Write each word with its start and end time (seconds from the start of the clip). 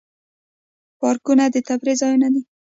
پارکونه 0.99 1.43
د 1.53 1.55
تفریح 1.67 1.95
ځایونه 2.01 2.27
دي 2.33 2.41